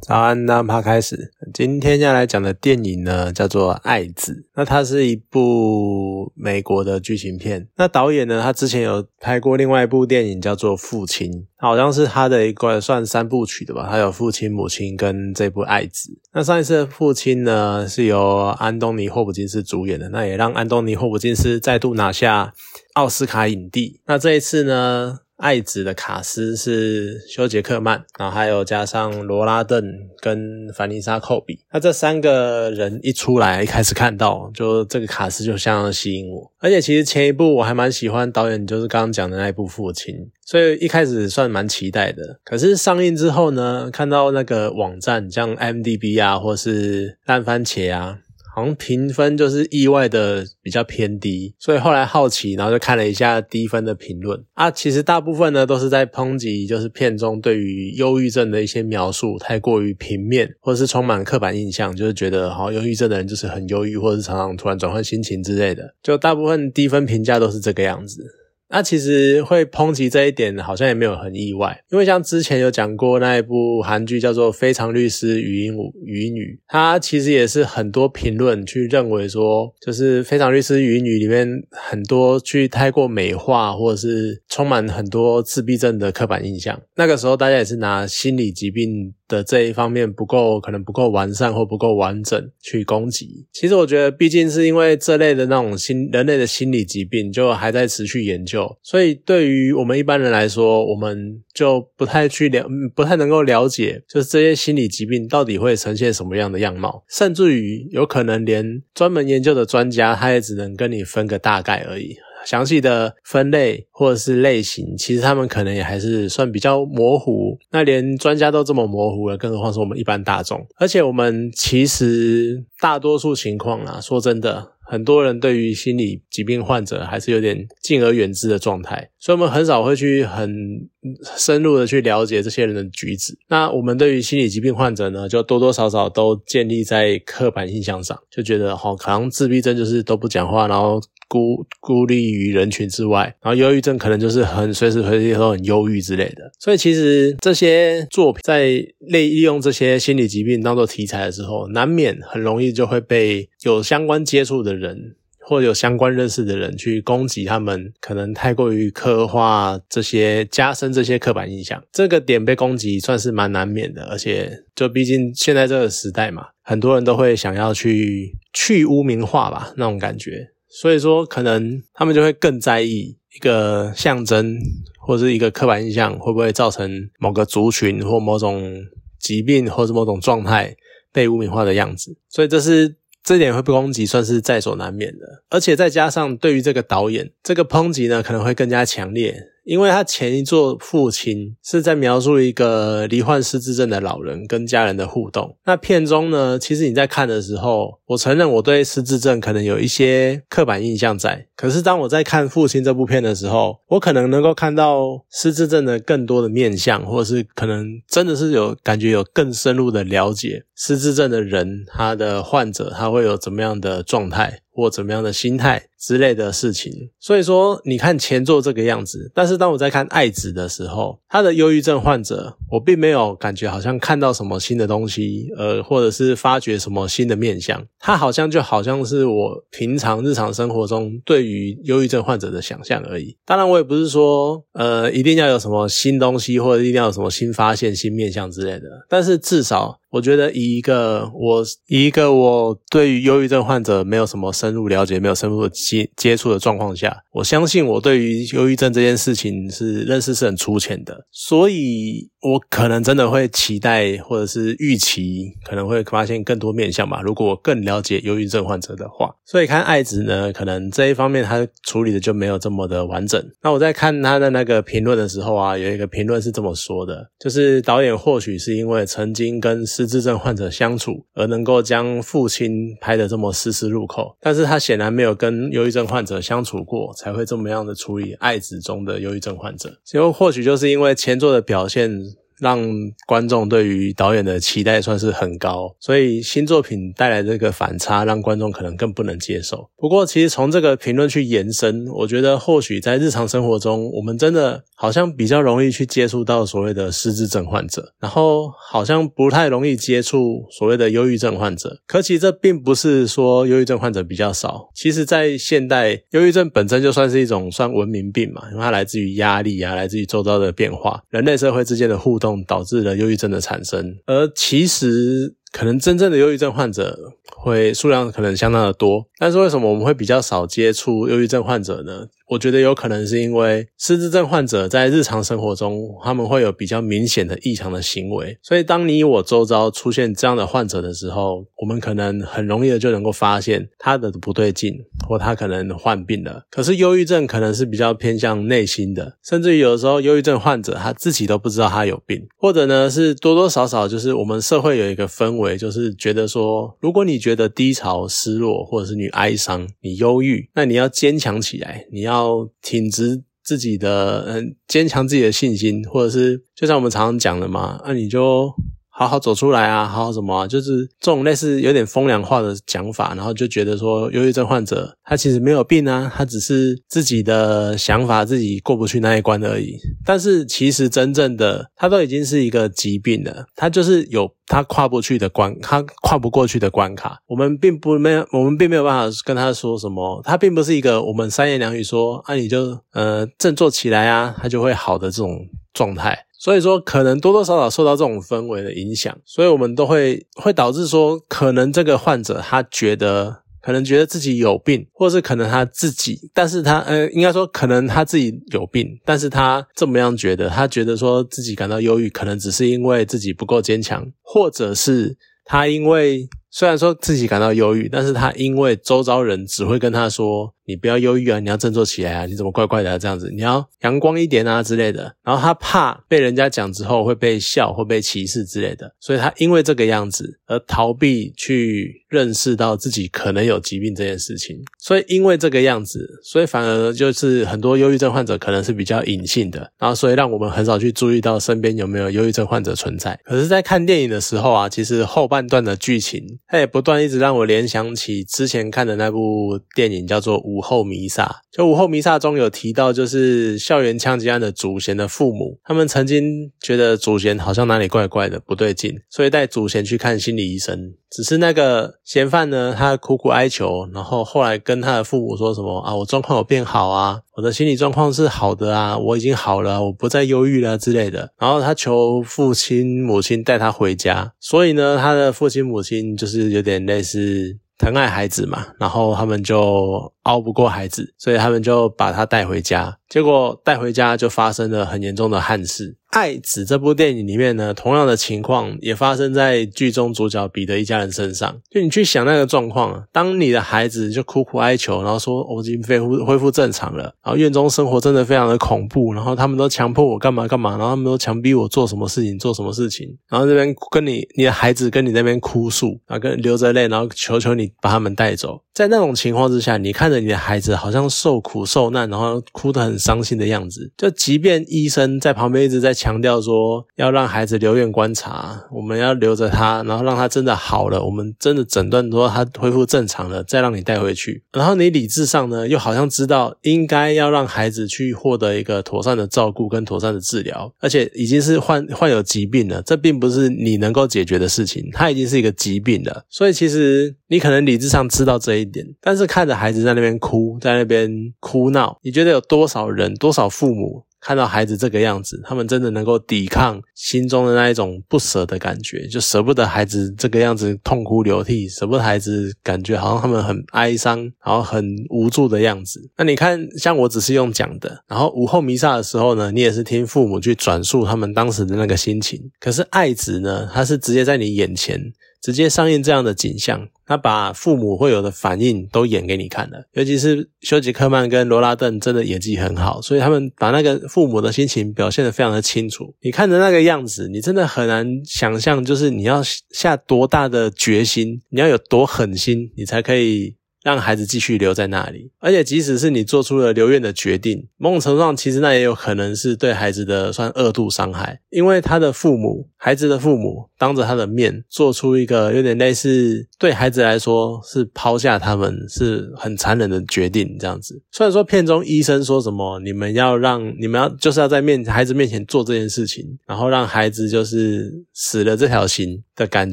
[0.00, 1.32] 早安，那趴开始。
[1.52, 4.32] 今天要来讲的电影呢，叫做《爱子》。
[4.54, 7.68] 那它是一部美国的剧情片。
[7.76, 13.88] 那导演呢，他之前有拍过另外一部电影，叫做《父亲》，好像是他的一个算三部曲的吧。
[13.90, 16.10] 他有《父亲》《母亲》跟这部《爱子》。
[16.32, 22.54] 那上一次《父亲》呢，是由安东尼·霍普金斯主演的，那也让安东尼·霍普金斯再度拿下
[22.94, 24.00] 奥斯卡影帝。
[24.06, 25.18] 那这一次呢？
[25.38, 29.82] 爱子的卡斯是休杰克曼，然后还有加上罗拉邓
[30.20, 31.60] 跟凡妮莎寇比。
[31.72, 36.52] 那这三个人一出来，一开始看到就这个卡斯就相当吸引我。
[36.58, 40.14] 而且其实前一部我还蛮喜欢导演，就是刚刚讲的那一部《父亲》，
[40.44, 42.40] 所以一开始算蛮期待的。
[42.44, 48.18] 可是上映之后呢，看到那个网站像 M D B 啊，或是烂番茄啊。
[48.58, 54.68] 好像评分就是意外的比较偏低，所以后来好奇，然后就看了一下低分的评论啊。
[54.68, 65.94] 其实大部分呢都是在抨击，就是片中对于忧郁症的一些描述太过于平面，或者是充满刻板印象，就是觉得好忧郁症的人就是很忧郁，或者是常常突然转换心情之类的。
[66.02, 68.24] 就大部分低分评价都是这个样子。
[68.70, 86.80] 那其实会抨击这一点，好像也没有很意外，因为像之前有讲过那一部韩剧叫做《非常律师语音语语音语》，它其实也是很多评论去认为说，就是《非常律师语音语》里面很多去太过美化，或者是充满很多自闭症的刻板印象。
[86.96, 89.14] 那个时候大家也是拿心理疾病。
[89.28, 93.46] 的这一方面不够，可能不够完善或不够完整去攻击。
[93.52, 112.16] 其实我觉得，毕竟是因为这类的那种心人类的心理疾病就还在持续研究，所以对于我们一般人来说，我们就不太去了，不太能够了解，就是这些心理疾病到底会呈现什么样的样貌，甚至于有可能连专门研究的专家，他也只能跟你分个大概而已。
[112.44, 117.58] 详细的分类或者是类型，其实他们可能也还是算比较模糊。
[117.70, 120.66] 那连专家都这么模糊了，更何况是我们一般大众。
[120.76, 130.88] 而且我们其实大多数情况啊，说真的，很多人对于心理疾病患者还是有点敬而远之的状态，所以我们很少会去很
[131.36, 133.36] 深入的去了解这些人的举止。
[133.48, 141.00] 那我们对于心理疾病患者呢，就多多少少都建立在刻板印象上，就觉得好，可能自闭症就是都不讲话，然后。
[141.30, 146.50] 孤孤立于人群之外，然后忧郁症可能就是很随时随地都很忧郁之类的。
[146.58, 155.16] 所以其实这些作品在利利用这些心理疾病当做题材的时候，难免很容易就会被有相关接触的人
[155.48, 161.82] 或有相关认识的人去攻击他们，可能太过于刻画这些加深这些刻板印象。
[161.90, 170.50] 这个点被攻击算是蛮难免的，而且就毕竟现在这个时代嘛，很多人都会想要去去污名化吧，那种感觉。
[170.68, 174.54] 所以说，可能他们就会更在意一个象征
[175.00, 178.70] 或者是一个刻板印象会不会造成某个族群或某种
[179.18, 180.76] 疾病或者某种状态
[181.10, 182.18] 被污名化的样子。
[182.28, 182.96] 所以这是
[183.28, 185.42] 这点会被攻击，算是在所难免的。
[185.50, 189.50] 而且再加上对于这个导演，这个抨击呢可能会更加强烈。
[189.68, 195.58] 因为他前一座父亲是在描述一个罹患失智症的老人跟家人的互动。
[195.66, 201.46] 那片中呢，其实你在看的时候，我承认我对失智症可能有一些刻板印象在。
[201.54, 214.60] 可是当我在看父亲这部片的时候，我可能能够看到失智症的更多的面相，或者是可能真的是有感觉有更深入的了解失智症的人，他的患者他会有怎么样的状态。
[214.78, 233.36] 或怎么样的心态之类的事情，所以说你看前作这个样子，但是当我在看爱子的时候，他的忧郁症患者，我并没有感觉好像看到什么新的东西，呃，或者是发掘什么新的面相，他好像就好像是我平常日常生活中对于忧郁症患者的想象而已。
[233.44, 239.98] 当然，我也不是说，呃，一定要有什么新东西，或者一定要有什么新发现、新面相之类的，但是至少。
[240.10, 257.20] 我觉得以一个我以一个我对于忧郁症患者没有什么深入了解、没有深入的接接触的状况下，我相信我对于忧郁症这件事情是认识是很粗浅的，所以我可能真的会期待或者是预期可能会发现更多面相吧。
[257.22, 263.44] 如果我更了解忧郁症患者的话，所以看爱子呢，可能这一方面他处理的就没有这么的完整。
[263.62, 279.98] 那我在看他的那个评论的时候啊，有一个评论是这么说的，就是导演或许是因为曾经跟失智症患者相处，而能够将父亲拍得这么丝丝入扣，但是他显然没有跟忧郁症患者相处过，才会这么样的处理爱子中的忧郁症患者。
[280.04, 282.28] 其实或许就是因为前作的表现
[282.60, 282.88] 让
[283.26, 289.88] 观众对于导演的期待算是很高，所以新作品带来这个反差，让观众可能更不能接受。
[289.96, 301.98] 不过，其实从这个评论去延伸，我觉得或许在日常生活中，我们真的好像比较容易去接触到所谓的失智症患者，然后好像不太容易接触所谓的忧郁症患者。
[302.06, 314.16] 可其实这并不是说忧郁症患者比较少，其实在现代，忧郁症本身就算是一种算文明病嘛，因为它来自于压力啊，来自于周遭的变化，人类社会之间的互动导致了忧郁症的产生。
[314.26, 317.18] 而其实可能真正的忧郁症患者
[317.56, 322.28] 会数量可能相当的多，但是为什么我们会比较少接触忧郁症患者呢？
[322.50, 334.94] 我觉得有可能是因为失智症患者在日常生活中，他们会有比较明显的异常的行为，所以当你我周遭出现这样的患者的时候，我们可能很容易的就能够发现他的不对劲，
[335.28, 336.62] 或他可能患病了。
[336.70, 352.37] 可是忧郁症可能是比较偏向内心的，甚至于有的时候忧郁症患者他自己都不知道他有病，或者呢是多多少少就是我们社会有一个氛围，就是觉得说，如果你觉得低潮、失落，或者是你哀伤、你忧郁，那你要坚强起来，你要。
[352.38, 358.72] 要挺直自己的，嗯，坚强自己的信心，或者是就像我们常常讲的嘛，那你就
[359.18, 369.96] 好好走出来啊，好好什么，就是这种类似有点风凉话的讲法，然后就觉得说，忧郁症患者他其实没有病啊，他只是自己的想法自己过不去那一关而已。
[370.24, 374.48] 但是其实真正的他都已经是一个疾病了，他就是有。
[374.70, 380.42] 他跨不去的关，他跨不过去的关卡，我们并不没有，我们并没有办法跟他说什么。
[380.44, 385.58] 他并不是一个我们三言两语说啊，你就呃振作起来啊，他就会好的这种
[385.94, 386.38] 状态。
[386.58, 393.62] 所以说，可能多多少少受到这种氛围的影响，所以我们都会会导致说，可能这个患者他觉得。
[393.80, 410.74] 可能觉得自己有病，或是可能他自己，但是他呃，应该说可能他自己有病，但是他这么样觉得，他觉得说自己感到忧郁，可能只是因为自己不够坚强，或者是他因为虽然说自己感到忧郁，但是他因为周遭人只会跟他说。
[410.88, 411.60] 你不要忧郁啊！
[411.60, 412.46] 你要振作起来啊！
[412.46, 413.50] 你怎么怪怪的这样子？
[413.54, 415.34] 你要阳光一点啊之类的。
[415.44, 424.78] 然后他怕被人家讲之后会被笑会被歧视之类的，所以他因为这个样子而逃避去认识到自己可能有疾病这件事情。
[424.98, 433.38] 所以因为这个样子，所以反而就是很多忧郁症患者可能是比较隐性的，然后所以让我们很少去注意到身边有没有忧郁症患者存在。
[433.44, 440.76] 可是，在看电影的时候啊，其实后半段的剧情，它也不断一直让我联想起之前看的那部电影，叫做《无》。
[440.78, 451.14] 午后弥撒，就午后弥撒中有提到，就是校园枪击案的祖贤的父母，他们曾经觉得祖贤好像哪里怪怪的，不对劲，所以带祖贤去看心理医生。
[451.28, 461.50] 只是那个嫌犯呢，他苦苦哀求，然后后来跟他的父母说什么啊，我状况有变好啊，我的心理状况是好的啊，我已经好了，我不再忧郁了之类的。
[461.58, 467.78] 然后他求父亲母亲带他回家，所以呢，他的父亲母亲就是有点类似。
[467.98, 473.18] 疼爱孩子嘛，然后他们就熬不过孩子，所以他们就把他带回家。
[473.28, 476.12] 结果带回家就发生了很严重的憾事。
[476.30, 481.78] 《爱子》这部电影里面呢，同样的情况也发生在剧中主角彼得一家人身上。
[481.90, 498.80] 就你去想那个状况啊，当你的孩子就苦苦哀求，然后说我已经恢复恢复正常了，然后院中生活真的非常的恐怖，然后他们都强迫我干嘛干嘛，然后他们都强逼我做什么事情做什么事情，然后这边跟你你的孩子跟你那边哭诉，然后跟流着泪，然后求求你把他们带走。
[498.94, 506.18] 在那种情况之下，你看着你的孩子好像受苦受难，然后哭得很伤心的样子，就即便医生在旁边一直在。
[506.18, 514.64] 强调说要让孩子留院观察，我们要留着他，然后让他真的好了，我们真的诊断说他恢复正常了，再让你带回去。
[514.72, 526.42] 然后你理智上呢，又好像知道应该要让孩子去获得一个妥善的照顾跟妥善的治疗，而且已经是患患有疾病了，这并不是你能够解决的事情，他已经是一个疾病了。
[526.50, 534.24] 所以其实你可能理智上知道这一点，但是看着孩子在那边哭，在那边哭闹，你觉得有多少人，多少父母？
[534.40, 546.20] 看到孩子这个样子，他们真的能够抵抗心中的那一种不舍的感觉，就舍不得孩子这个样子痛哭流涕，舍不得孩子感觉好像他们很哀伤，然后很无助的样子。
[546.36, 552.70] 那你看，像我只是用讲的，然后午后弥撒的时候呢，你也是听父母去转述他们当时的那个心情。
[552.78, 555.20] 可是爱子呢，他是直接在你眼前。
[555.60, 560.04] 直接上映这样的景象，他把父母会有的反应都演给你看了。
[560.12, 566.34] 尤其是休杰克曼跟罗拉顿真的演技很好，所以他们把那个父母的心情表现得非常的清楚。
[566.42, 569.60] 你看着那个样子，你真的很难想象，就是你要
[569.90, 575.50] 下多大的决心，你要有多狠心，你才可以让孩子继续留在那里。
[575.58, 591.20] 而且，即使是你做出了留院的决定，某种程度上，其实那也有可能是对孩子的算恶度伤害，因为他的父母，孩子的父母当着他的面做出一个有点类似对孩子来说是抛下他们是很残忍的决定，这样子。
[591.32, 599.92] 虽然说片中医生说什么，你们要让你们要就是要在面孩子面前做这件事情，然后让孩子就是死了这条心的感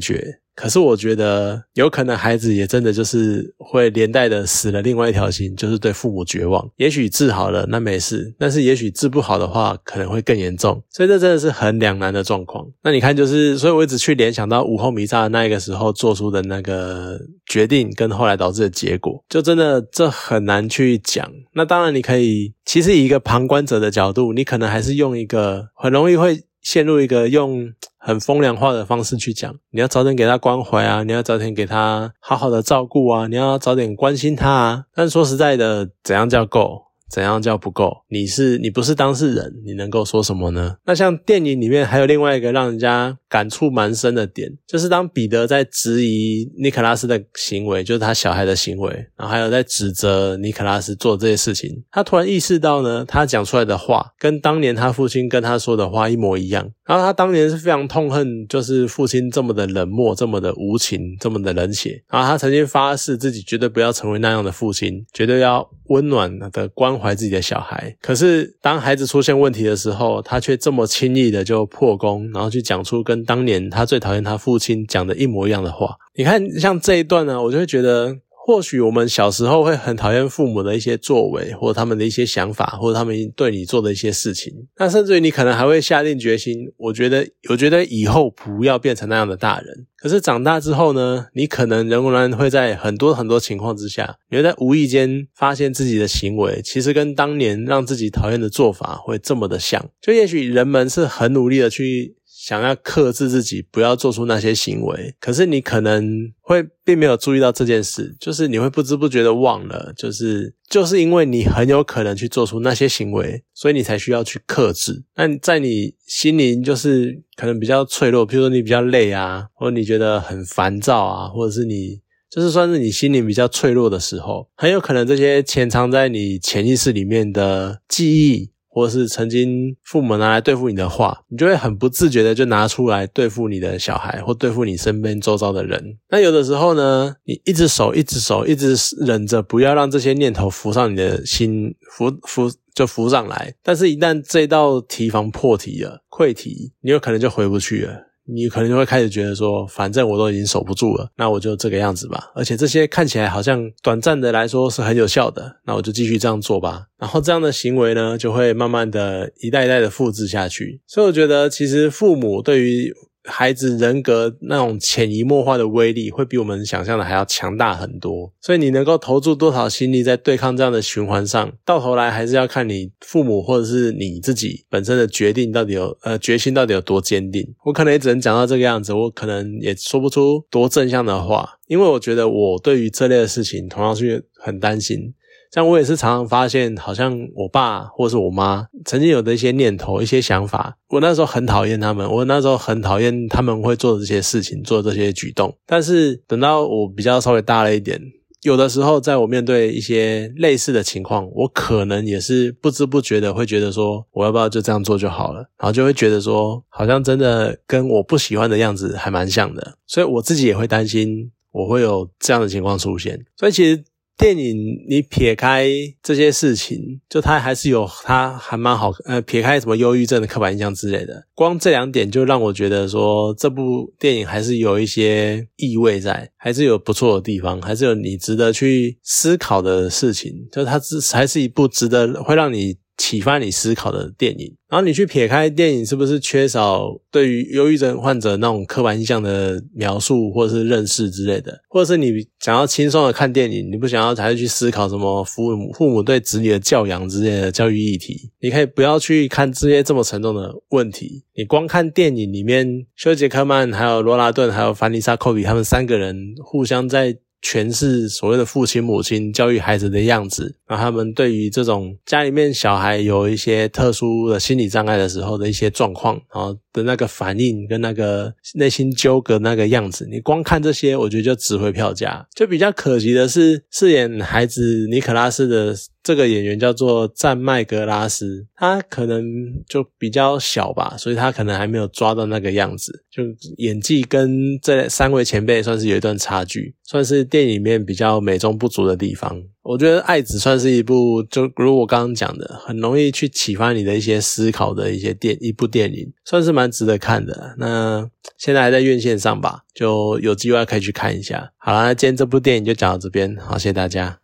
[0.00, 0.40] 觉。
[0.56, 6.66] 可是我觉得有可能孩子也真的就是会连带的死了另外一条心，就是对父母绝望。
[6.76, 10.82] 也许治好了那没事，但是也许治不好的话可能会更严重。
[10.90, 12.66] 所以这真的是很两难的状况。
[12.82, 21.30] 那你看，就是所以我一直去联想到午后弥撒那一个时候做出的那个决定，跟后来导致的结果，就真的这很难去讲。
[21.52, 27.72] 那当然你可以，其实以一个旁观者的角度，你可能还是用一个很容易会陷入一个用。
[27.98, 34.84] 很风凉话的方式去讲，你要早点给他关怀啊，你要早点给他好好的照顾啊，你要早点关心他啊。
[34.94, 36.85] 但说实在的，怎样叫够？
[37.10, 37.92] 怎样叫不够？
[38.08, 40.76] 你是你不是当事人，你能够说什么呢？
[40.84, 56.70] 那像电影里面还有另外一个让人家感触蛮深的点，就是当彼得在质疑尼可拉斯的行为，就是他小孩的行为，然后还有在指责尼可拉斯做这些事情，他突然意识到呢，他讲出来的话跟当年他父亲跟他说的话一模一样。
[56.84, 62.00] 然后他当年是非常痛恨，就是父亲这么的冷漠，这么的无情，这么的冷血。
[62.08, 67.96] 然后他曾经发誓自己绝对不要成为那样的父亲，绝对要温暖的关怀自己的小孩。
[68.00, 75.96] 可是当孩子出现问题的时候，他却这么轻易的就破功，然后去讲出跟当年他最讨厌他父亲讲的一模一样的话。
[76.14, 78.16] 你看，像这一段呢，我就会觉得。
[78.46, 84.68] 或许我们小时候会很讨厌父母的一些作为，或他们的一些想法，或他们对你做的一些事情。
[84.76, 89.88] 那甚至于你可能还会下定决心，我觉得，我觉得以后不要变成那样的大人。
[89.96, 99.84] 可是长大之后呢，你可能仍然会在很多很多情况之下，你会在无意间发现自己的行为其实跟当年让自己讨厌的做法会这么的像。
[100.00, 102.14] 就也许人们是很努力的去。
[102.46, 115.02] 想要克制自己，不要做出那些行为，可是你可能会并没有注意到这件事，就是你会不知不觉的忘了，就是就是因为你很有可能去做出那些行为，所以你才需要去克制。
[115.16, 122.00] 那在你心灵就是可能比较脆弱，比如说你比较累啊，或者你觉得很烦躁啊，或者是你
[122.30, 128.52] 就是算是你心灵比较脆弱的时候，很有可能这些潜藏在你潜意识里面的记忆。
[128.76, 135.96] 或者是曾经父母拿来对付你的话，你就会很不自觉的就拿出来对付你的小孩，或对付你身边周遭的人。
[136.10, 143.54] 那有的时候呢，你一只手一只手一直忍着，不要让这些念头浮上你的心，浮浮就浮上来。
[143.62, 147.94] 但是，一旦这道提防破题了，溃题，你有可能就回不去了。
[148.28, 152.30] 你可能就会开始觉得说，反正我都已经守不住了，那我就这个样子吧。
[152.34, 156.86] 而且这些看起来好像短暂的来说是很有效的，那我就继续这样做吧。
[156.98, 160.80] 然后这样的行为呢，就会慢慢的一代一代的复制下去。
[160.86, 162.92] 所以我觉得，其实父母对于
[163.26, 168.32] 孩子人格那种潜移默化的威力，会比我们想象的还要强大很多。
[168.40, 177.44] 所以你能够投注多少心力在对抗这样的循环上，到头来还是要看你父母或者是你自己本身的决定到底有呃决心到底有多坚定。
[177.64, 185.12] 我可能也只能讲到这个样子，我可能也说不出多正向的话，因为我觉得我对于这类的事情同样是很担心。
[185.52, 195.56] 像我也是常常发现，好像我爸或是我妈曾经有的一些念头、一些想法，我那时候很讨厌他们，我那时候很讨厌他们会做的这些事情、做这些举动。
[195.64, 198.00] 但是等到我比较稍微大了一点，
[198.42, 205.40] 有的时候在我面对一些类似的情况，我可能也是不知不觉的会觉得说，我要不要就这样做就好了？
[205.58, 213.24] 然后就会觉得说，好像真的跟我不喜欢的样子还蛮像的，所以我自己也会担心我会有这样的情况出现。
[213.36, 213.82] 所以其实。
[214.16, 214.56] 电影
[214.88, 215.68] 你撇开
[216.02, 232.76] 这些事情，就它还是有它还蛮好，呃，撇开什么忧郁症的刻板印象之类的，光这两点就让我觉得说这部电影还是有一些意味在，还是有不错的地方，还是有你值得去思考的事情，就它是还是一部值得会让你。
[232.96, 257.18] 启发你思考的电影，然后你去撇开电影是不是缺少对于忧郁症患者那种刻板印象的描述或者是认识之类的，或者是你想要轻松的看电影，你不想要才去思考什么父母父母对子女的教养之类的教育议题，你可以不要去看这些这么沉重的问题，你光看电影里面休杰克曼、还有罗拉顿、还有凡妮莎·寇比他们三个人互相在。
[257.42, 272.26] 诠释所谓的父亲母亲教育孩子的样子，然后他们对于这种家里面小孩有一些特殊的心理障碍的时候的一些状况，然后的那个反应跟那个内心纠葛那个样子，你光看这些，我觉得就值回票价。
[272.34, 275.76] 就比较可惜的是，饰演孩子尼可拉斯的。
[276.06, 279.24] 这个演员叫做赞麦格拉斯，他可能
[279.68, 283.24] 就比较小吧，所以他可能还没有抓到那个样子，就
[283.56, 289.42] 演技跟这三位前辈算是有一段差距，算是电影里面比较美中不足的地方。
[289.62, 297.56] 我觉得《爱子》算是一部，就如我刚刚讲的，很容易去启发你的一些思考的一些电一部电影，算是蛮值得看的。
[297.58, 298.08] 那
[298.38, 301.50] 现在还在院线上吧，就有机会可以去看一下。
[301.56, 304.14] 好啦，那今天这部电影就讲到这边，好，谢谢大家。